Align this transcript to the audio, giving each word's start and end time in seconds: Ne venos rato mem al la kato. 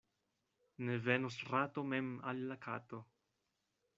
Ne 0.85 0.95
venos 1.07 1.37
rato 1.51 1.85
mem 1.91 2.09
al 2.31 2.43
la 2.53 2.59
kato. 2.65 3.05